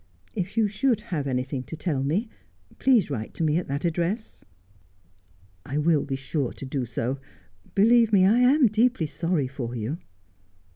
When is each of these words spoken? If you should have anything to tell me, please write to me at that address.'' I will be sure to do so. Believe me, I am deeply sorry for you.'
If 0.33 0.57
you 0.57 0.67
should 0.67 1.01
have 1.01 1.27
anything 1.27 1.61
to 1.65 1.75
tell 1.77 2.01
me, 2.01 2.27
please 2.79 3.11
write 3.11 3.35
to 3.35 3.43
me 3.43 3.57
at 3.57 3.67
that 3.67 3.85
address.'' 3.85 4.43
I 5.73 5.77
will 5.77 6.05
be 6.05 6.15
sure 6.15 6.53
to 6.53 6.65
do 6.65 6.87
so. 6.87 7.19
Believe 7.75 8.11
me, 8.11 8.25
I 8.25 8.39
am 8.39 8.65
deeply 8.65 9.05
sorry 9.05 9.45
for 9.47 9.75
you.' 9.75 9.99